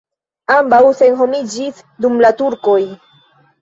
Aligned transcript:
Ambaŭ 0.53 0.79
senhomiĝis 1.03 1.87
dum 2.07 2.19
la 2.27 2.37
turkoj. 2.43 2.79